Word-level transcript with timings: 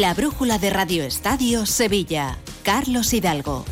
La 0.00 0.14
brújula 0.14 0.56
de 0.58 0.70
Radio 0.70 1.04
Estadio 1.04 1.66
Sevilla. 1.66 2.38
Carlos 2.62 3.12
Hidalgo. 3.12 3.66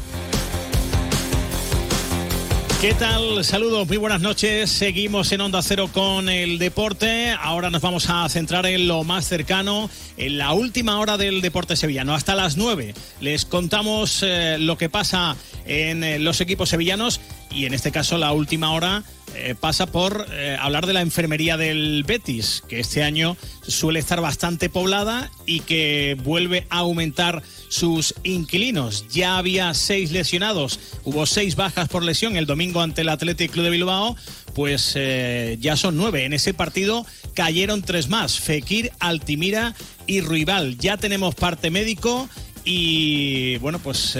¿Qué 2.82 2.92
tal? 2.92 3.42
Saludos, 3.42 3.88
muy 3.88 3.96
buenas 3.96 4.20
noches. 4.20 4.68
Seguimos 4.68 5.32
en 5.32 5.40
Onda 5.40 5.62
Cero 5.62 5.88
con 5.90 6.28
el 6.28 6.58
deporte. 6.58 7.30
Ahora 7.30 7.70
nos 7.70 7.80
vamos 7.80 8.10
a 8.10 8.28
centrar 8.28 8.66
en 8.66 8.88
lo 8.88 9.04
más 9.04 9.26
cercano, 9.26 9.88
en 10.18 10.36
la 10.36 10.52
última 10.52 11.00
hora 11.00 11.16
del 11.16 11.40
deporte 11.40 11.76
sevillano. 11.76 12.14
Hasta 12.14 12.34
las 12.34 12.58
9 12.58 12.92
les 13.22 13.46
contamos 13.46 14.22
eh, 14.22 14.58
lo 14.60 14.76
que 14.76 14.90
pasa 14.90 15.34
en 15.64 16.04
eh, 16.04 16.18
los 16.18 16.42
equipos 16.42 16.68
sevillanos 16.68 17.22
y 17.50 17.64
en 17.64 17.72
este 17.72 17.90
caso 17.90 18.18
la 18.18 18.32
última 18.32 18.72
hora 18.72 19.02
eh, 19.38 19.54
pasa 19.54 19.86
por 19.86 20.26
eh, 20.32 20.56
hablar 20.60 20.86
de 20.86 20.92
la 20.92 21.00
enfermería 21.00 21.56
del 21.56 22.04
Betis, 22.04 22.62
que 22.68 22.80
este 22.80 23.02
año 23.02 23.36
suele 23.66 23.98
estar 23.98 24.20
bastante 24.20 24.68
poblada 24.68 25.30
y 25.46 25.60
que 25.60 26.16
vuelve 26.22 26.66
a 26.70 26.78
aumentar 26.78 27.42
sus 27.68 28.14
inquilinos. 28.24 29.06
Ya 29.08 29.38
había 29.38 29.72
seis 29.74 30.10
lesionados, 30.10 30.80
hubo 31.04 31.26
seis 31.26 31.56
bajas 31.56 31.88
por 31.88 32.02
lesión 32.02 32.36
el 32.36 32.46
domingo 32.46 32.80
ante 32.80 33.02
el 33.02 33.08
Athletic 33.08 33.52
Club 33.52 33.64
de 33.64 33.70
Bilbao, 33.70 34.16
pues 34.54 34.92
eh, 34.96 35.56
ya 35.60 35.76
son 35.76 35.96
nueve. 35.96 36.24
En 36.24 36.32
ese 36.32 36.54
partido 36.54 37.06
cayeron 37.34 37.82
tres 37.82 38.08
más, 38.08 38.40
Fekir, 38.40 38.92
Altimira 38.98 39.74
y 40.06 40.20
Ruibal. 40.20 40.78
Ya 40.78 40.96
tenemos 40.96 41.34
parte 41.34 41.70
médico 41.70 42.28
y 42.64 43.56
bueno, 43.58 43.78
pues 43.78 44.18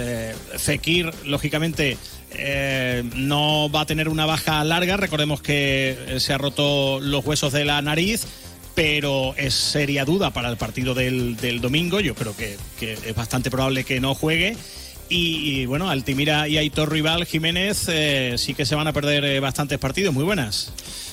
Fekir, 0.57 1.11
lógicamente 1.25 1.97
eh, 2.31 3.05
no 3.15 3.71
va 3.71 3.83
a 3.83 3.87
tener 3.87 4.09
una 4.09 4.27
baja 4.27 4.63
larga. 4.65 4.97
Recordemos 4.97 5.41
que 5.41 5.97
eh, 6.09 6.21
se 6.21 6.33
ha 6.33 6.39
roto 6.39 7.01
los 7.01 7.25
huesos 7.25 7.53
de 7.53 7.65
la 7.65 7.81
nariz, 7.81 8.27
pero 8.75 9.35
es 9.37 9.55
seria 9.55 10.05
duda 10.05 10.31
para 10.31 10.51
el 10.51 10.57
partido 10.57 10.95
del, 10.95 11.61
domingo. 11.61 12.01
Yo 12.01 12.15
creo 12.15 12.35
que, 12.37 12.57
es 12.81 13.15
bastante 13.15 13.51
probable 13.51 13.85
que 13.85 14.01
no 14.01 14.15
juegue. 14.15 14.57
Y, 15.11 15.65
bueno, 15.65 15.89
Altimira 15.89 16.49
y 16.49 16.59
Aitor 16.59 16.93
Rival 16.93 17.25
Jiménez 17.25 17.87
eh, 17.89 18.35
sí 18.37 18.53
que 18.53 18.67
se 18.67 18.75
van 18.75 18.89
a 18.89 18.93
perder 18.93 19.41
bastantes 19.41 19.79
partidos. 19.79 20.13
Muy 20.13 20.25
buenas. 20.25 20.71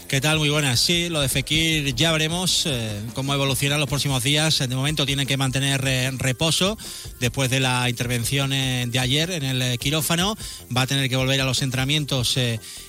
¿Qué 0.07 0.21
tal? 0.21 0.37
Muy 0.37 0.49
buenas. 0.49 0.79
Sí, 0.79 1.09
lo 1.09 1.19
de 1.19 1.29
Fekir 1.29 1.95
ya 1.95 2.11
veremos 2.11 2.67
eh, 2.67 3.01
cómo 3.15 3.33
evoluciona 3.33 3.79
los 3.79 3.89
próximos 3.89 4.23
días. 4.23 4.59
De 4.59 4.75
momento 4.75 5.03
tienen 5.03 5.25
que 5.25 5.35
mantener 5.35 5.83
eh, 5.87 6.11
reposo 6.19 6.77
después 7.19 7.49
de 7.49 7.59
la 7.59 7.89
intervención 7.89 8.53
eh, 8.53 8.85
de 8.87 8.99
ayer 8.99 9.31
en 9.31 9.43
el 9.43 9.79
quirófano. 9.79 10.37
Va 10.75 10.83
a 10.83 10.87
tener 10.87 11.09
que 11.09 11.15
volver 11.15 11.41
a 11.41 11.45
los 11.45 11.63
entrenamientos 11.63 12.37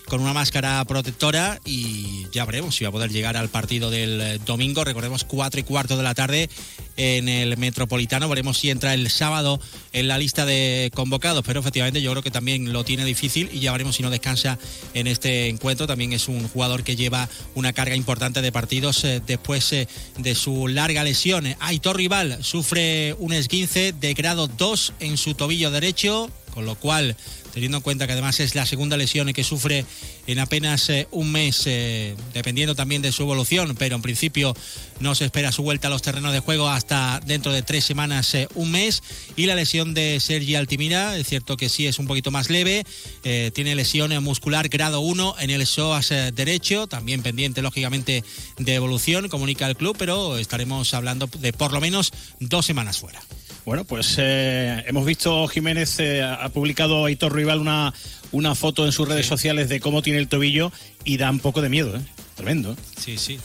con 0.08 0.20
una 0.20 0.32
máscara 0.32 0.84
protectora 0.84 1.60
y 1.64 2.26
ya 2.32 2.44
veremos 2.44 2.76
si 2.76 2.84
va 2.84 2.88
a 2.88 2.92
poder 2.92 3.10
llegar 3.10 3.36
al 3.36 3.48
partido 3.48 3.90
del 3.90 4.40
domingo. 4.44 4.84
Recordemos 4.84 5.24
cuatro 5.24 5.60
y 5.60 5.62
cuarto 5.62 5.96
de 5.96 6.02
la 6.02 6.14
tarde 6.14 6.48
en 6.96 7.28
el 7.28 7.56
Metropolitano. 7.56 8.28
Veremos 8.28 8.58
si 8.58 8.70
entra 8.70 8.94
el 8.94 9.10
sábado 9.10 9.60
en 9.92 10.08
la 10.08 10.18
lista 10.18 10.46
de 10.46 10.90
convocados, 10.94 11.44
pero 11.44 11.60
efectivamente 11.60 12.02
yo 12.02 12.10
creo 12.12 12.22
que 12.22 12.30
también 12.30 12.72
lo 12.72 12.84
tiene 12.84 13.04
difícil 13.04 13.50
y 13.52 13.60
ya 13.60 13.72
veremos 13.72 13.96
si 13.96 14.02
no 14.02 14.10
descansa 14.10 14.58
en 14.94 15.06
este 15.06 15.48
encuentro. 15.48 15.86
También 15.86 16.12
es 16.12 16.28
un 16.28 16.48
jugador 16.48 16.84
que 16.84 16.96
lleva 16.96 17.28
una 17.54 17.72
carga 17.72 17.96
importante 17.96 18.42
de 18.42 18.52
partidos 18.52 19.04
eh, 19.04 19.20
después 19.26 19.72
eh, 19.72 19.88
de 20.18 20.34
su 20.34 20.68
larga 20.68 21.04
lesión. 21.04 21.46
Aitor 21.60 21.96
Rival 21.96 22.38
sufre 22.42 23.14
un 23.18 23.32
esguince 23.32 23.92
de 23.92 24.14
grado 24.14 24.48
2 24.48 24.94
en 25.00 25.16
su 25.16 25.34
tobillo 25.34 25.70
derecho, 25.70 26.30
con 26.56 26.64
lo 26.64 26.74
cual 26.74 27.14
teniendo 27.52 27.76
en 27.76 27.82
cuenta 27.82 28.06
que 28.06 28.14
además 28.14 28.40
es 28.40 28.54
la 28.54 28.64
segunda 28.64 28.96
lesión 28.96 29.30
que 29.34 29.44
sufre 29.44 29.84
en 30.26 30.38
apenas 30.38 30.88
eh, 30.88 31.06
un 31.10 31.30
mes, 31.32 31.64
eh, 31.66 32.16
dependiendo 32.32 32.74
también 32.74 33.02
de 33.02 33.12
su 33.12 33.24
evolución, 33.24 33.74
pero 33.78 33.94
en 33.94 34.00
principio 34.00 34.54
no 35.00 35.14
se 35.14 35.26
espera 35.26 35.52
su 35.52 35.62
vuelta 35.62 35.88
a 35.88 35.90
los 35.90 36.00
terrenos 36.00 36.32
de 36.32 36.40
juego 36.40 36.70
hasta 36.70 37.20
dentro 37.26 37.52
de 37.52 37.60
tres 37.60 37.84
semanas, 37.84 38.34
eh, 38.34 38.48
un 38.54 38.70
mes. 38.70 39.02
Y 39.36 39.44
la 39.44 39.54
lesión 39.54 39.92
de 39.92 40.18
Sergi 40.18 40.54
Altimira, 40.54 41.18
es 41.18 41.26
cierto 41.26 41.58
que 41.58 41.68
sí 41.68 41.86
es 41.86 41.98
un 41.98 42.06
poquito 42.06 42.30
más 42.30 42.48
leve, 42.48 42.84
tiene 43.52 43.74
lesión 43.74 44.12
muscular 44.22 44.68
grado 44.68 45.00
1 45.00 45.36
en 45.40 45.50
el 45.50 45.66
psoas 45.66 46.08
derecho, 46.08 46.86
también 46.86 47.22
pendiente 47.22 47.60
lógicamente 47.60 48.24
de 48.56 48.74
evolución, 48.74 49.28
comunica 49.28 49.66
el 49.66 49.76
club, 49.76 49.94
pero 49.98 50.38
estaremos 50.38 50.94
hablando 50.94 51.28
de 51.38 51.52
por 51.52 51.72
lo 51.72 51.82
menos 51.82 52.12
dos 52.40 52.64
semanas 52.64 52.98
fuera. 52.98 53.20
Bueno, 53.66 53.84
pues 53.84 54.14
eh, 54.18 54.84
hemos 54.86 55.04
visto 55.04 55.48
Jiménez 55.48 55.98
eh, 55.98 56.22
ha 56.22 56.48
publicado 56.50 57.04
a 57.04 57.10
Hitor 57.10 57.34
Rival 57.34 57.58
una, 57.58 57.92
una 58.30 58.54
foto 58.54 58.86
en 58.86 58.92
sus 58.92 59.08
redes 59.08 59.26
sociales 59.26 59.68
de 59.68 59.80
cómo 59.80 60.02
tiene 60.02 60.20
el 60.20 60.28
tobillo 60.28 60.70
y 61.02 61.16
da 61.16 61.28
un 61.28 61.40
poco 61.40 61.62
de 61.62 61.68
miedo, 61.68 61.96
¿eh? 61.96 62.00
Tremendo. 62.36 62.76
Sí, 62.96 63.18
sí. 63.18 63.40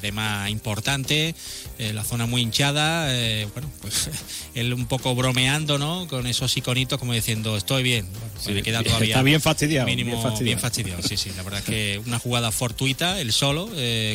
tema 0.00 0.48
importante, 0.48 1.34
la 1.78 2.04
zona 2.04 2.26
muy 2.26 2.40
hinchada, 2.40 3.12
bueno, 3.52 3.70
pues 3.82 4.08
él 4.54 4.72
un 4.72 4.86
poco 4.86 5.14
bromeando, 5.14 5.76
¿no? 5.76 6.06
Con 6.08 6.26
esos 6.26 6.56
iconitos 6.56 6.98
como 6.98 7.12
diciendo, 7.12 7.58
estoy 7.58 7.82
bien. 7.82 8.08
se 8.40 8.52
le 8.52 8.62
queda 8.62 8.82
todavía. 8.82 9.08
Está 9.08 9.22
bien 9.22 9.42
fastidiado. 9.42 9.86
Mínimo, 9.86 10.12
bien 10.40 10.60
fastidiado. 10.60 11.02
sí, 11.02 11.18
sí. 11.18 11.30
La 11.36 11.42
verdad 11.42 11.62
que 11.62 12.00
una 12.06 12.18
jugada 12.18 12.52
fortuita, 12.52 13.20
el 13.20 13.32
solo, 13.32 13.68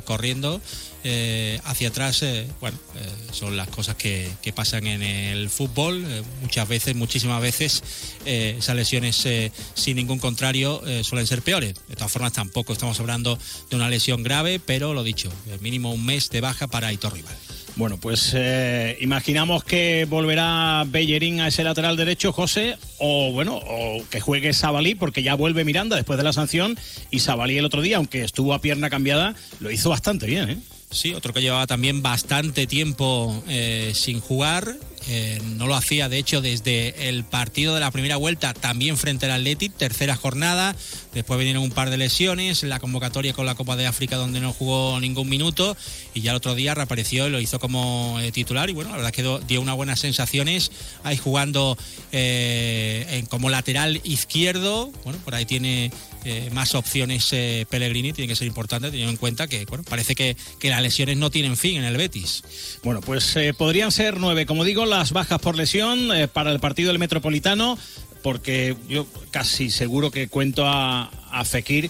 corriendo 0.03 0.61
eh, 1.03 1.59
hacia 1.63 1.87
atrás, 1.87 2.21
eh, 2.21 2.47
bueno, 2.59 2.77
eh, 2.95 3.09
son 3.31 3.57
las 3.57 3.67
cosas 3.69 3.95
que, 3.95 4.29
pasan 4.53 4.85
en 4.85 5.01
el 5.01 5.49
fútbol. 5.49 6.05
muchas 6.41 6.67
veces, 6.67 6.93
muchísimas 6.95 7.41
veces, 7.41 7.83
esas 8.25 8.75
lesiones 8.75 9.25
sin 9.73 9.95
ningún 9.95 10.19
contrario 10.19 10.81
suelen 11.03 11.25
ser 11.25 11.41
peores. 11.41 11.75
De 11.87 11.95
todas 11.95 12.11
formas, 12.11 12.33
tampoco 12.33 12.73
estamos 12.73 12.99
hablando 12.99 13.39
de 13.69 13.75
una 13.77 13.89
lesión 13.89 14.23
grave, 14.23 14.59
pero 14.59 14.93
lo 14.93 15.03
dicho, 15.03 15.31
mínimo 15.61 15.93
un 15.93 16.05
mes 16.05 16.29
de 16.29 16.41
baja 16.41 16.67
para 16.67 16.87
Aitor 16.87 17.13
Rival. 17.13 17.33
Bueno, 17.77 17.97
pues 17.97 18.35
imaginamos 18.99 19.63
que 19.63 20.05
volverá 20.09 20.83
Bellerín 20.85 21.39
a 21.39 21.47
ese 21.47 21.63
lateral 21.63 21.95
derecho, 21.95 22.33
José, 22.33 22.77
o 22.97 23.31
bueno, 23.31 23.55
o 23.55 24.03
que 24.09 24.19
juegue 24.19 24.51
Sabalí, 24.51 24.95
porque 24.95 25.23
ya 25.23 25.35
vuelve 25.35 25.63
Miranda 25.63 25.95
después 25.95 26.17
de 26.17 26.25
la 26.25 26.33
sanción, 26.33 26.77
y 27.09 27.19
Sabalí 27.19 27.57
el 27.57 27.65
otro 27.65 27.81
día, 27.81 27.97
aunque 27.97 28.23
estuvo 28.23 28.53
a 28.53 28.59
pierna 28.59 28.89
cambiada, 28.89 29.33
lo 29.61 29.71
hizo 29.71 29.89
bastante 29.89 30.25
bien, 30.25 30.49
¿eh? 30.49 30.57
Sí, 30.91 31.13
otro 31.13 31.33
que 31.33 31.41
llevaba 31.41 31.67
también 31.67 32.01
bastante 32.01 32.67
tiempo 32.67 33.41
eh, 33.47 33.93
sin 33.95 34.19
jugar. 34.19 34.75
Eh, 35.07 35.41
no 35.57 35.65
lo 35.65 35.73
hacía, 35.75 36.09
de 36.09 36.19
hecho, 36.19 36.41
desde 36.41 37.09
el 37.09 37.23
partido 37.23 37.73
de 37.73 37.79
la 37.79 37.89
primera 37.89 38.17
vuelta, 38.17 38.53
también 38.53 38.97
frente 38.97 39.25
al 39.25 39.31
Athletic, 39.31 39.73
tercera 39.75 40.15
jornada. 40.15 40.75
Después 41.13 41.39
vinieron 41.39 41.63
un 41.63 41.71
par 41.71 41.89
de 41.89 41.97
lesiones, 41.97 42.61
la 42.63 42.79
convocatoria 42.79 43.33
con 43.33 43.45
la 43.45 43.55
Copa 43.55 43.75
de 43.75 43.87
África, 43.87 44.17
donde 44.17 44.41
no 44.41 44.53
jugó 44.53 44.99
ningún 44.99 45.27
minuto. 45.27 45.75
Y 46.13 46.21
ya 46.21 46.31
el 46.31 46.37
otro 46.37 46.55
día 46.55 46.75
reapareció 46.75 47.27
y 47.27 47.31
lo 47.31 47.39
hizo 47.39 47.57
como 47.57 48.19
eh, 48.19 48.31
titular. 48.31 48.69
Y 48.69 48.73
bueno, 48.73 48.91
la 48.91 48.97
verdad 48.97 49.11
que 49.11 49.23
dio 49.47 49.61
unas 49.61 49.75
buenas 49.75 49.99
sensaciones 49.99 50.71
ahí 51.03 51.17
jugando 51.17 51.77
como 53.29 53.49
lateral 53.49 54.01
izquierdo. 54.03 54.91
Bueno, 55.03 55.17
por 55.23 55.33
ahí 55.35 55.45
tiene 55.45 55.91
más 56.51 56.75
opciones 56.75 57.29
Pellegrini, 57.69 58.13
tiene 58.13 58.27
que 58.27 58.35
ser 58.35 58.47
importante 58.47 58.89
teniendo 58.89 59.11
en 59.11 59.17
cuenta 59.17 59.47
que 59.47 59.65
bueno, 59.65 59.83
parece 59.83 60.13
que, 60.13 60.35
lesiones 60.81 61.17
no 61.17 61.29
tienen 61.29 61.57
fin 61.57 61.77
en 61.77 61.83
el 61.83 61.97
Betis. 61.97 62.43
Bueno, 62.83 63.01
pues 63.01 63.35
eh, 63.35 63.53
podrían 63.53 63.91
ser 63.91 64.17
nueve, 64.19 64.45
como 64.45 64.63
digo, 64.63 64.85
las 64.85 65.11
bajas 65.11 65.39
por 65.39 65.55
lesión 65.55 66.09
para 66.33 66.51
el 66.51 66.59
partido 66.59 66.89
del 66.89 66.99
Metropolitano, 66.99 67.77
porque 68.21 68.75
yo 68.87 69.07
casi 69.31 69.69
seguro 69.69 70.11
que 70.11 70.27
cuento 70.27 70.65
a, 70.65 71.11
a 71.31 71.45
Fekir 71.45 71.89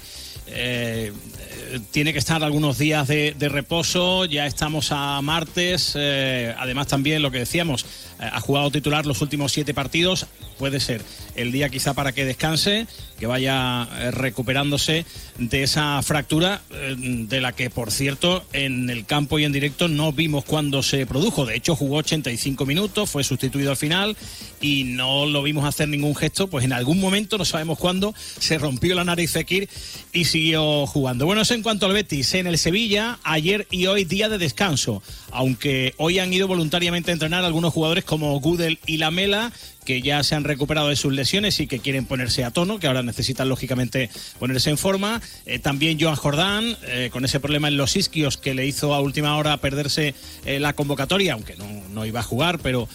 tiene 1.91 2.13
que 2.13 2.19
estar 2.19 2.43
algunos 2.43 2.77
días 2.77 3.07
de, 3.07 3.35
reposo, 3.49 4.25
ya 4.25 4.45
estamos 4.45 4.91
a 4.91 5.21
martes, 5.21 5.93
eh, 5.95 6.53
además 6.57 6.87
también 6.87 7.21
lo 7.21 7.31
que 7.31 7.39
decíamos, 7.39 7.83
eh, 8.19 8.29
ha 8.31 8.39
jugado 8.39 8.71
titular 8.71 9.05
los 9.05 9.21
últimos 9.21 9.51
siete 9.51 9.73
partidos, 9.73 10.27
puede 10.57 10.79
ser 10.79 11.01
el 11.35 11.51
día 11.51 11.69
quizá 11.69 11.93
para 11.93 12.11
que 12.11 12.25
descanse, 12.25 12.87
que 13.19 13.27
vaya 13.27 13.87
eh, 13.99 14.11
recuperándose 14.11 15.05
de 15.37 15.63
esa 15.63 16.01
fractura, 16.01 16.61
de 16.69 17.41
la 17.41 17.53
que 17.53 17.69
por 17.69 17.91
cierto 17.91 18.43
en 18.53 18.89
el 18.89 19.05
campo 19.05 19.39
y 19.39 19.45
en 19.45 19.51
directo 19.51 19.87
no 19.87 20.11
vimos 20.11 20.45
cuándo 20.45 20.83
se 20.83 21.05
produjo, 21.05 21.45
de 21.45 21.55
hecho 21.55 21.75
jugó 21.75 21.97
85 21.97 22.65
minutos, 22.65 23.09
fue 23.09 23.23
sustituido 23.23 23.71
al 23.71 23.77
final 23.77 24.15
y 24.59 24.83
no 24.83 25.25
lo 25.25 25.43
vimos 25.43 25.65
hacer 25.65 25.89
ningún 25.89 26.15
gesto, 26.15 26.47
pues 26.47 26.65
en 26.65 26.73
algún 26.73 26.99
momento, 26.99 27.37
no 27.37 27.45
sabemos 27.45 27.79
cuándo, 27.79 28.13
se 28.39 28.57
rompió 28.57 28.95
la 28.95 29.03
nariz 29.03 29.31
Fekir 29.31 29.69
y 30.13 30.25
siguió 30.25 30.85
jugando. 30.87 31.25
Bueno, 31.25 31.45
en 31.61 31.63
cuanto 31.63 31.85
al 31.85 31.93
Betis, 31.93 32.33
en 32.33 32.47
el 32.47 32.57
Sevilla, 32.57 33.19
ayer 33.21 33.67
y 33.69 33.85
hoy 33.85 34.03
día 34.03 34.29
de 34.29 34.39
descanso, 34.39 35.03
aunque 35.29 35.93
hoy 35.97 36.17
han 36.17 36.33
ido 36.33 36.47
voluntariamente 36.47 37.11
a 37.11 37.13
entrenar 37.13 37.45
algunos 37.45 37.71
jugadores 37.71 38.03
como 38.03 38.39
Gudel 38.39 38.79
y 38.87 38.97
Lamela, 38.97 39.51
que 39.85 40.01
ya 40.01 40.23
se 40.23 40.35
han 40.35 40.43
recuperado 40.43 40.89
de 40.89 40.95
sus 40.95 41.13
lesiones 41.13 41.59
y 41.59 41.67
que 41.67 41.79
quieren 41.79 42.05
ponerse 42.05 42.43
a 42.43 42.51
tono, 42.51 42.79
que 42.79 42.87
ahora 42.87 43.03
necesitan 43.03 43.49
lógicamente 43.49 44.09
ponerse 44.39 44.69
en 44.69 44.77
forma. 44.77 45.21
Eh, 45.45 45.59
también 45.59 45.99
Joan 45.99 46.15
Jordán, 46.15 46.77
eh, 46.83 47.09
con 47.11 47.25
ese 47.25 47.39
problema 47.39 47.67
en 47.67 47.77
los 47.77 47.95
isquios 47.95 48.37
que 48.37 48.53
le 48.53 48.65
hizo 48.65 48.93
a 48.93 49.01
última 49.01 49.35
hora 49.37 49.57
perderse 49.57 50.13
eh, 50.45 50.59
la 50.59 50.73
convocatoria, 50.73 51.33
aunque 51.33 51.55
no, 51.55 51.65
no, 51.89 52.05
iba 52.05 52.19
a 52.19 52.23
jugar, 52.23 52.59
pero 52.59 52.87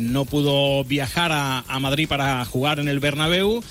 no 0.00 0.24
pudo 0.24 0.82
viajar 0.84 1.30
a, 1.32 1.64
a, 1.68 1.78
Madrid 1.78 2.08
para 2.08 2.44
jugar 2.44 2.80
en 2.80 2.88
el 2.88 2.98
Bernabéu. 2.98 3.62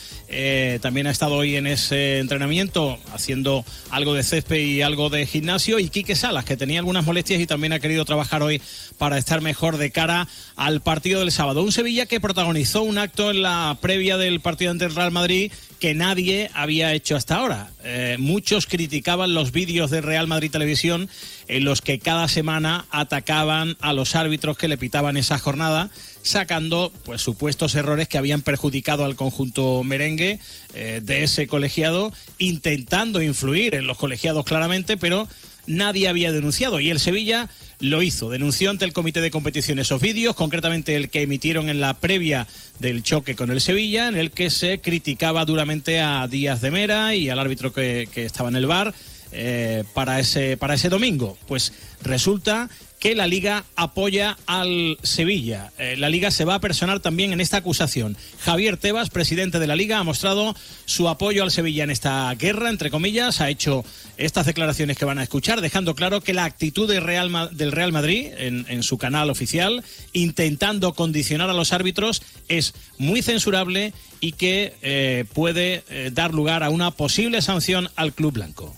también 0.81 1.07
ha 1.07 1.11
estado 1.11 1.35
hoy 1.35 1.57
en 1.57 1.67
ese 1.67 2.19
entrenamiento 2.19 2.97
haciendo 3.13 3.65
algo 3.89 4.13
de 4.13 4.23
césped 4.23 4.57
y 4.57 4.81
algo 4.81 5.09
de 5.09 5.25
gimnasio. 5.25 5.77
Y 5.79 5.89
Quique 5.89 6.15
Salas, 6.15 6.45
que 6.45 6.55
tenía 6.55 6.79
algunas 6.79 7.05
molestias 7.05 7.41
y 7.41 7.47
también 7.47 7.73
ha 7.73 7.79
querido 7.79 8.05
trabajar 8.05 8.43
hoy 8.43 8.61
para 8.97 9.17
estar 9.17 9.41
mejor 9.41 9.77
de 9.77 9.91
cara 9.91 10.27
al 10.55 10.81
partido 10.81 11.19
del 11.19 11.31
sábado. 11.31 11.63
Un 11.63 11.73
Sevilla 11.73 12.05
que 12.05 12.21
protagonizó 12.21 12.48
un 12.49 12.97
acto 12.97 13.29
en 13.29 13.43
la 13.43 13.77
previa 13.79 14.17
del 14.17 14.39
partido 14.39 14.71
ante 14.71 14.85
el 14.85 14.95
Real 14.95 15.11
Madrid 15.11 15.51
que 15.79 15.93
nadie 15.93 16.49
había 16.55 16.93
hecho 16.93 17.15
hasta 17.15 17.35
ahora. 17.35 17.69
Eh, 17.83 18.17
muchos 18.19 18.65
criticaban 18.65 19.35
los 19.35 19.51
vídeos 19.51 19.91
de 19.91 20.01
Real 20.01 20.27
Madrid 20.27 20.51
Televisión 20.51 21.09
en 21.47 21.63
los 21.63 21.81
que 21.81 21.99
cada 21.99 22.27
semana 22.27 22.85
atacaban 22.89 23.77
a 23.81 23.93
los 23.93 24.15
árbitros 24.15 24.57
que 24.57 24.67
le 24.67 24.77
pitaban 24.77 25.15
esa 25.15 25.37
jornada, 25.37 25.91
sacando 26.23 26.91
pues 27.05 27.21
supuestos 27.21 27.75
errores 27.75 28.07
que 28.07 28.17
habían 28.17 28.41
perjudicado 28.41 29.05
al 29.05 29.15
conjunto 29.15 29.83
merengue 29.83 30.39
eh, 30.73 31.01
de 31.03 31.23
ese 31.23 31.47
colegiado, 31.47 32.11
intentando 32.39 33.21
influir 33.21 33.75
en 33.75 33.85
los 33.85 33.97
colegiados 33.97 34.45
claramente, 34.45 34.97
pero 34.97 35.27
nadie 35.69 36.09
había 36.09 36.33
denunciado 36.33 36.79
y 36.81 36.89
el 36.89 36.99
Sevilla 36.99 37.47
lo 37.79 38.01
hizo. 38.01 38.29
Denunció 38.29 38.69
ante 38.69 38.83
el 38.83 38.91
comité 38.91 39.21
de 39.21 39.31
competición 39.31 39.79
esos 39.79 40.01
vídeos, 40.01 40.35
concretamente 40.35 40.95
el 40.95 41.09
que 41.09 41.21
emitieron 41.21 41.69
en 41.69 41.79
la 41.79 41.93
previa 41.93 42.47
del 42.79 43.03
choque 43.03 43.35
con 43.35 43.51
el 43.51 43.61
Sevilla, 43.61 44.09
en 44.09 44.17
el 44.17 44.31
que 44.31 44.49
se 44.49 44.81
criticaba 44.81 45.45
duramente 45.45 46.01
a 46.01 46.27
Díaz 46.27 46.59
de 46.61 46.71
Mera 46.71 47.15
y 47.15 47.29
al 47.29 47.39
árbitro 47.39 47.71
que, 47.71 48.09
estaba 48.15 48.49
en 48.49 48.55
el 48.57 48.65
bar 48.65 48.93
eh, 49.31 49.83
para, 49.93 50.19
ese, 50.19 50.57
para 50.57 50.73
ese 50.73 50.89
domingo. 50.89 51.37
Pues 51.47 51.71
resulta 52.01 52.69
que 52.99 53.15
la 53.15 53.27
Liga 53.27 53.63
apoya 53.75 54.37
al 54.45 54.97
Sevilla. 55.03 55.71
Eh, 55.77 55.95
la 55.97 56.09
Liga 56.09 56.31
se 56.31 56.45
va 56.45 56.55
a 56.55 56.59
personar 56.59 56.99
también 56.99 57.31
en 57.31 57.41
esta 57.41 57.57
acusación. 57.57 58.17
Javier 58.39 58.77
Tebas, 58.77 59.09
presidente 59.09 59.59
de 59.59 59.67
la 59.67 59.75
Liga, 59.75 59.99
ha 59.99 60.03
mostrado 60.03 60.55
su 60.85 61.07
apoyo 61.07 61.43
al 61.43 61.51
Sevilla 61.51 61.85
en 61.85 61.91
esta 61.91 62.33
guerra, 62.35 62.69
entre 62.69 62.91
comillas, 62.91 63.39
ha 63.41 63.49
hecho 63.49 63.85
estas 64.17 64.45
declaraciones 64.45 64.97
que 64.97 65.05
van 65.05 65.17
a 65.17 65.23
escuchar, 65.23 65.61
dejando 65.61 65.95
claro 65.95 66.21
que 66.21 66.33
la 66.33 66.43
actitud 66.43 66.89
del 66.89 67.01
Real, 67.01 67.91
Madrid 67.91 68.27
en, 68.37 68.83
su 68.83 68.97
canal 68.97 69.29
oficial, 69.29 69.83
intentando 70.11 70.93
condicionar 70.93 71.49
a 71.49 71.53
los 71.53 71.71
árbitros, 71.71 72.21
es 72.49 72.73
muy 72.97 73.21
censurable 73.21 73.93
y 74.19 74.33
que 74.33 74.75
eh, 74.81 75.25
puede 75.33 75.83
eh, 75.89 76.11
dar 76.13 76.33
lugar 76.33 76.63
a 76.63 76.69
una 76.69 76.91
posible 76.91 77.41
sanción 77.41 77.89
al 77.95 78.13
Club 78.13 78.33
Blanco. 78.33 78.75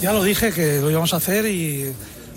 Ya 0.00 0.12
lo 0.12 0.22
dije 0.22 0.52
que 0.52 0.80
lo 0.80 0.90
íbamos 0.90 1.14
a 1.14 1.18
hacer 1.18 1.46
y 1.46 1.92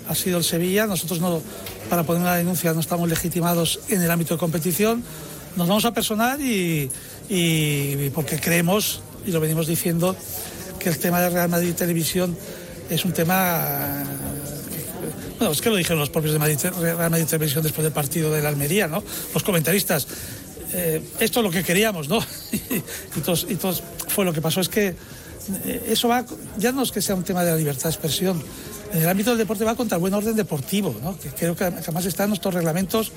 ha 0.08 0.14
sido 0.14 0.38
el 0.38 0.44
Sevilla. 0.44 0.86
Nosotros 0.86 1.20
no, 1.20 1.42
para 1.88 2.02
poner 2.04 2.22
una 2.22 2.36
denuncia 2.36 2.72
no 2.72 2.80
estamos 2.80 3.08
legitimados 3.08 3.80
en 3.88 4.02
el 4.02 4.10
ámbito 4.10 4.34
de 4.34 4.38
competición. 4.38 5.02
Nos 5.56 5.68
vamos 5.68 5.84
a 5.84 5.92
personar 5.92 6.38
y, 6.40 6.90
porque 8.14 8.38
creemos, 8.38 9.00
y 9.26 9.30
lo 9.30 9.40
venimos 9.40 9.66
diciendo, 9.66 10.14
que 10.78 10.90
el 10.90 10.98
tema 10.98 11.20
de 11.20 11.30
Real 11.30 11.48
Madrid 11.48 11.74
Televisión 11.74 12.36
es 12.90 13.04
un 13.04 13.12
tema 13.12 14.04
bueno, 15.38 15.52
es 15.52 15.60
que 15.60 15.68
lo 15.68 15.76
dijeron 15.76 15.98
los 15.98 16.08
propios 16.08 16.32
de 16.32 16.38
Madrid, 16.38 16.58
Real 16.80 17.10
Madrid 17.10 17.26
Televisión 17.26 17.62
después 17.62 17.82
del 17.84 17.92
partido 17.92 18.32
de 18.32 18.40
la 18.40 18.48
Almería, 18.48 18.86
¿no? 18.86 19.02
Los 19.34 19.42
comentaristas. 19.42 20.06
Eh, 20.72 21.02
esto 21.20 21.40
es 21.40 21.44
lo 21.44 21.50
que 21.50 21.62
queríamos, 21.62 22.08
¿no? 22.08 22.18
y, 22.52 23.20
todos, 23.20 23.46
y 23.48 23.56
todos 23.56 23.82
fue 24.08 24.24
lo 24.24 24.32
que 24.32 24.40
pasó. 24.40 24.60
Es 24.60 24.68
que 24.68 24.94
eh, 25.64 25.86
eso 25.88 26.08
va, 26.08 26.24
ya 26.58 26.72
no 26.72 26.82
es 26.82 26.90
que 26.90 27.02
sea 27.02 27.14
un 27.14 27.22
tema 27.22 27.44
de 27.44 27.50
la 27.50 27.56
libertad 27.56 27.84
de 27.84 27.90
expresión, 27.90 28.42
en 28.92 29.02
el 29.02 29.08
ámbito 29.08 29.30
del 29.30 29.38
deporte 29.38 29.64
va 29.64 29.74
contra 29.74 29.96
el 29.96 30.00
buen 30.00 30.14
orden 30.14 30.36
deportivo, 30.36 30.94
¿no? 31.02 31.18
que 31.18 31.30
creo 31.30 31.56
que 31.56 31.64
además 31.64 32.06
está 32.06 32.24
en 32.24 32.30
nuestros 32.30 32.54
reglamentos 32.54 33.12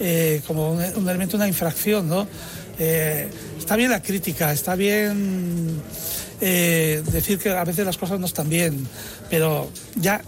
eh, 0.00 0.42
como 0.46 0.72
un, 0.72 1.08
elemento 1.08 1.36
una 1.36 1.48
infracción. 1.48 2.08
¿no? 2.08 2.26
Eh, 2.78 3.28
está 3.58 3.76
bien 3.76 3.90
la 3.90 4.02
crítica, 4.02 4.52
está 4.52 4.74
bien 4.74 5.80
eh, 6.40 7.02
decir 7.10 7.38
que 7.38 7.50
a 7.50 7.64
veces 7.64 7.86
las 7.86 7.98
cosas 7.98 8.20
no 8.20 8.26
están 8.26 8.48
bien, 8.48 8.86
pero 9.30 9.70
ya 9.96 10.20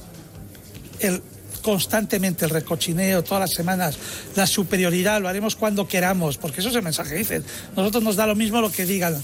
el, 1.01 1.23
constantemente 1.63 2.45
el 2.45 2.51
recochineo, 2.51 3.23
todas 3.23 3.41
las 3.41 3.53
semanas, 3.53 3.99
la 4.35 4.47
superioridad, 4.47 5.21
lo 5.21 5.29
haremos 5.29 5.57
cuando 5.57 5.87
queramos, 5.89 6.39
porque 6.39 6.61
eso 6.61 6.71
es 6.71 6.77
el 6.77 6.83
mensaje 6.83 7.15
dicen. 7.17 7.45
Nosotros 7.77 8.03
nos 8.03 8.17
da 8.17 8.27
lo 8.27 8.37
mismo 8.37 8.61
lo 8.61 8.71
que 8.71 8.87
digan, 8.87 9.21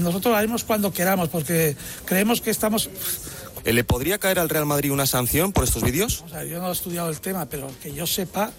nosotros 0.00 0.32
lo 0.32 0.36
haremos 0.36 0.64
cuando 0.64 0.92
queramos, 0.92 1.28
porque 1.28 1.76
creemos 2.06 2.40
que 2.40 2.50
estamos 2.50 2.88
¿Le 3.64 3.82
podría 3.82 4.18
caer 4.18 4.38
al 4.38 4.48
Real 4.48 4.66
Madrid 4.66 4.92
una 4.92 5.06
sanción 5.06 5.52
por 5.52 5.64
estos 5.64 5.82
vídeos? 5.82 6.24
Yo 6.48 6.60
no 6.60 6.68
he 6.68 6.72
estudiado 6.72 7.08
el 7.08 7.20
tema, 7.20 7.46
pero 7.46 7.70
que 7.82 7.94
yo 7.94 8.06
sepa, 8.06 8.52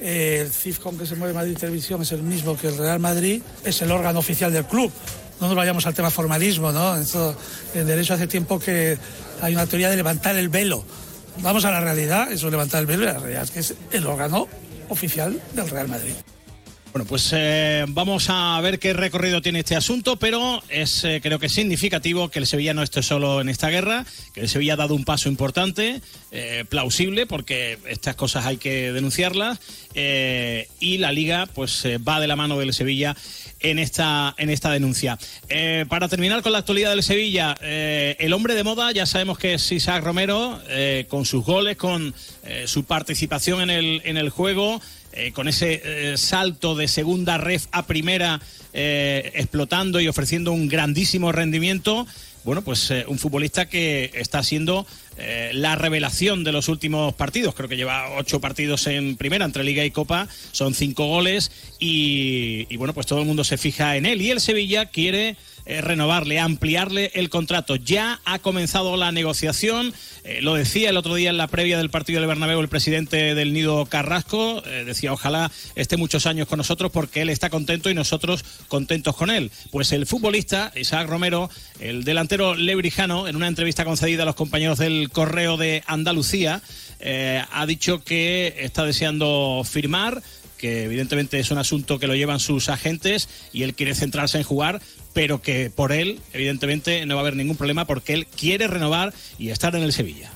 eh, 0.00 0.42
el 0.42 0.52
CIF 0.52 0.78
con 0.78 0.96
que 0.96 1.04
se 1.04 1.16
mueve 1.16 1.34
Madrid 1.34 1.56
Televisión 1.58 2.02
es 2.02 2.12
el 2.12 2.22
mismo 2.22 2.56
que 2.56 2.68
el 2.68 2.78
Real 2.78 3.00
Madrid, 3.00 3.42
es 3.64 3.82
el 3.82 3.90
órgano 3.90 4.20
oficial 4.20 4.52
del 4.52 4.64
club. 4.64 4.92
No 5.40 5.48
nos 5.48 5.56
vayamos 5.56 5.84
al 5.86 5.94
tema 5.94 6.10
formalismo, 6.10 6.70
¿no? 6.70 6.96
en 6.96 7.86
derecho 7.86 8.14
hace 8.14 8.26
tiempo 8.26 8.58
que 8.58 8.96
hay 9.42 9.52
una 9.52 9.66
teoría 9.66 9.90
de 9.90 9.96
levantar 9.96 10.36
el 10.36 10.48
velo. 10.48 10.84
Vamos 11.42 11.64
a 11.64 11.70
la 11.70 11.80
realidad, 11.80 12.30
eso 12.30 12.48
levantar 12.48 12.80
el 12.80 12.86
velo, 12.86 13.04
la 13.04 13.18
realidad 13.18 13.42
es 13.42 13.50
que 13.50 13.60
es 13.60 13.74
el 13.90 14.06
órgano 14.06 14.48
oficial 14.88 15.40
del 15.54 15.68
Real 15.68 15.88
Madrid. 15.88 16.14
Bueno, 16.96 17.10
pues 17.10 17.30
eh, 17.36 17.84
vamos 17.88 18.28
a 18.30 18.58
ver 18.62 18.78
qué 18.78 18.94
recorrido 18.94 19.42
tiene 19.42 19.58
este 19.58 19.76
asunto, 19.76 20.16
pero 20.16 20.62
es 20.70 21.04
eh, 21.04 21.20
creo 21.22 21.38
que 21.38 21.50
significativo 21.50 22.30
que 22.30 22.38
el 22.38 22.46
Sevilla 22.46 22.72
no 22.72 22.82
esté 22.82 23.02
solo 23.02 23.42
en 23.42 23.50
esta 23.50 23.68
guerra, 23.68 24.06
que 24.32 24.40
el 24.40 24.48
Sevilla 24.48 24.72
ha 24.72 24.76
dado 24.76 24.94
un 24.94 25.04
paso 25.04 25.28
importante, 25.28 26.00
eh, 26.32 26.64
plausible, 26.66 27.26
porque 27.26 27.78
estas 27.86 28.14
cosas 28.16 28.46
hay 28.46 28.56
que 28.56 28.94
denunciarlas, 28.94 29.58
y 29.94 30.96
la 30.96 31.12
Liga 31.12 31.44
pues 31.54 31.84
va 31.86 32.18
de 32.18 32.28
la 32.28 32.36
mano 32.36 32.58
del 32.58 32.72
Sevilla 32.72 33.14
en 33.60 33.78
esta, 33.78 34.34
en 34.38 34.48
esta 34.48 34.70
denuncia. 34.70 35.18
para 35.88 36.08
terminar 36.08 36.42
con 36.42 36.52
la 36.52 36.58
actualidad 36.58 36.90
del 36.90 37.02
Sevilla, 37.02 37.54
el 37.62 38.32
hombre 38.34 38.54
de 38.54 38.62
moda, 38.62 38.92
ya 38.92 39.06
sabemos 39.06 39.38
que 39.38 39.54
es 39.54 39.72
Isaac 39.72 40.04
Romero, 40.04 40.60
con 41.08 41.24
sus 41.24 41.44
goles, 41.44 41.76
con 41.78 42.14
su 42.66 42.84
participación 42.84 43.62
en 43.62 43.70
el, 43.70 44.02
en 44.04 44.18
el 44.18 44.28
juego. 44.28 44.82
Eh, 45.16 45.32
con 45.32 45.48
ese 45.48 45.80
eh, 45.82 46.18
salto 46.18 46.74
de 46.74 46.88
segunda 46.88 47.38
ref 47.38 47.68
a 47.72 47.86
primera, 47.86 48.38
eh, 48.74 49.32
explotando 49.34 49.98
y 49.98 50.08
ofreciendo 50.08 50.52
un 50.52 50.68
grandísimo 50.68 51.32
rendimiento. 51.32 52.06
Bueno, 52.44 52.62
pues 52.62 52.92
un 53.08 53.18
futbolista 53.18 53.68
que 53.68 54.12
está 54.14 54.40
siendo 54.44 54.86
la 55.52 55.74
revelación 55.74 56.44
de 56.44 56.52
los 56.52 56.68
últimos 56.68 57.12
partidos. 57.14 57.56
Creo 57.56 57.68
que 57.68 57.76
lleva 57.76 58.16
ocho 58.18 58.40
partidos 58.40 58.86
en 58.86 59.16
primera 59.16 59.44
entre 59.44 59.64
Liga 59.64 59.84
y 59.84 59.90
Copa, 59.90 60.28
son 60.52 60.72
cinco 60.72 61.06
goles 61.06 61.50
y, 61.80 62.68
y 62.70 62.76
bueno, 62.76 62.94
pues 62.94 63.06
todo 63.08 63.18
el 63.18 63.26
mundo 63.26 63.42
se 63.42 63.56
fija 63.56 63.96
en 63.96 64.06
él. 64.06 64.22
Y 64.22 64.30
el 64.30 64.40
Sevilla 64.40 64.86
quiere 64.86 65.36
eh, 65.68 65.80
renovarle, 65.80 66.38
ampliarle 66.38 67.10
el 67.14 67.28
contrato. 67.28 67.74
Ya 67.74 68.20
ha 68.24 68.38
comenzado 68.38 68.96
la 68.96 69.10
negociación, 69.10 69.92
eh, 70.22 70.38
lo 70.40 70.54
decía 70.54 70.90
el 70.90 70.96
otro 70.96 71.16
día 71.16 71.30
en 71.30 71.38
la 71.38 71.48
previa 71.48 71.76
del 71.76 71.90
partido 71.90 72.20
del 72.20 72.28
Bernabéu 72.28 72.60
el 72.60 72.68
presidente 72.68 73.34
del 73.34 73.52
Nido 73.52 73.84
Carrasco, 73.86 74.62
eh, 74.64 74.84
decía 74.84 75.12
ojalá 75.12 75.50
esté 75.74 75.96
muchos 75.96 76.26
años 76.26 76.46
con 76.46 76.58
nosotros 76.58 76.92
porque 76.92 77.22
él 77.22 77.30
está 77.30 77.50
contento 77.50 77.90
y 77.90 77.94
nosotros 77.94 78.44
contentos 78.68 79.16
con 79.16 79.28
él. 79.28 79.50
Pues 79.72 79.90
el 79.90 80.06
futbolista 80.06 80.70
Isaac 80.76 81.08
Romero, 81.08 81.50
el 81.80 82.04
delantero 82.04 82.54
lebrijano, 82.54 83.26
en 83.26 83.34
una 83.34 83.48
entrevista 83.48 83.84
concedida 83.84 84.22
a 84.22 84.26
los 84.26 84.36
compañeros 84.36 84.78
del 84.78 85.10
Correo 85.10 85.56
de 85.56 85.82
Andalucía, 85.88 86.62
ha 87.52 87.66
dicho 87.66 88.02
que 88.02 88.54
está 88.58 88.84
deseando 88.84 89.62
firmar 89.68 90.22
que 90.56 90.84
evidentemente 90.84 91.38
es 91.38 91.50
un 91.50 91.58
asunto 91.58 91.98
que 91.98 92.06
lo 92.06 92.14
llevan 92.14 92.40
sus 92.40 92.68
agentes 92.68 93.28
y 93.52 93.62
él 93.62 93.74
quiere 93.74 93.94
centrarse 93.94 94.38
en 94.38 94.44
jugar, 94.44 94.80
pero 95.12 95.40
que 95.40 95.70
por 95.70 95.92
él, 95.92 96.20
evidentemente, 96.32 97.04
no 97.06 97.14
va 97.14 97.20
a 97.20 97.22
haber 97.22 97.36
ningún 97.36 97.56
problema 97.56 97.84
porque 97.84 98.14
él 98.14 98.26
quiere 98.26 98.66
renovar 98.66 99.12
y 99.38 99.50
estar 99.50 99.74
en 99.76 99.82
el 99.82 99.92
Sevilla. 99.92 100.30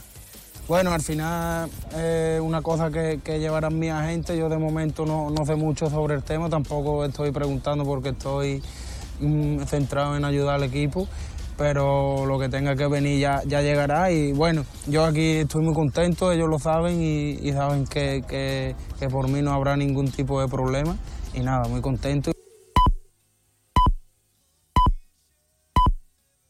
Bueno, 0.69 0.93
al 0.93 1.03
final 1.03 1.69
es 1.99 2.41
una 2.41 2.63
cosa 2.63 2.91
que, 2.93 3.19
llevarán 3.41 3.77
mi 3.77 3.89
agente. 3.89 4.39
Yo 4.39 4.49
de 4.49 4.57
momento 4.57 5.05
no, 5.05 5.29
no, 5.29 5.45
sé 5.45 5.57
mucho 5.57 5.91
sobre 5.91 6.15
el 6.15 6.23
tema, 6.23 6.49
tampoco 6.49 7.05
estoy 7.05 7.33
preguntando 7.33 7.85
porque 7.85 8.11
estoy 8.11 8.63
mm, 9.19 9.65
centrado 9.65 10.17
en 10.17 10.25
ayudar 10.25 10.55
al 10.55 10.63
equipo 10.63 11.09
pero 11.61 12.25
lo 12.25 12.39
que 12.39 12.49
tenga 12.49 12.75
que 12.75 12.87
venir 12.87 13.21
ya, 13.21 13.43
ya 13.47 13.61
llegará 13.61 14.11
y 14.11 14.33
bueno, 14.33 14.65
yo 14.87 15.05
aquí 15.05 15.41
estoy 15.41 15.63
muy 15.63 15.75
contento, 15.75 16.33
ellos 16.33 16.49
lo 16.49 16.59
saben 16.59 17.03
y, 17.03 17.53
saben 17.53 17.85
que, 17.85 18.23
que, 18.27 18.75
que 18.99 19.09
por 19.09 19.29
mí 19.29 19.43
no 19.43 19.53
habrá 19.53 19.77
ningún 19.77 20.11
tipo 20.11 20.41
de 20.41 20.49
problema 20.49 20.97
y 21.35 21.41
nada, 21.41 21.69
muy 21.69 21.83
contento. 21.83 22.33